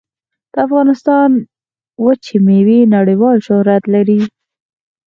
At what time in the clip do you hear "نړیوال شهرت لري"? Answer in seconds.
2.95-4.21